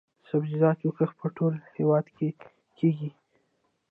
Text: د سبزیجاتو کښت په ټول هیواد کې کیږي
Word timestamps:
د 0.21 0.23
سبزیجاتو 0.29 0.95
کښت 0.97 1.15
په 1.21 1.27
ټول 1.37 1.53
هیواد 1.77 2.05
کې 2.15 2.27
کیږي 2.77 3.09